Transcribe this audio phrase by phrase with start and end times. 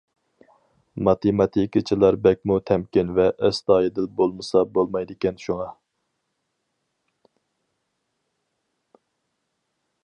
[1.07, 5.69] ماتېماتىكىچىلار بەكمۇ تەمكىن ۋە ئەستايىدىل بولمىسا بولمايدىكەن شۇڭا.